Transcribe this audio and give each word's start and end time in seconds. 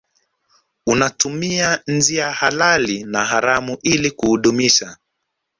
Unatumia 0.87 1.81
njia 1.87 2.31
halali 2.31 3.03
na 3.03 3.25
haramu 3.25 3.77
ili 3.83 4.11
kuudumisha 4.11 4.97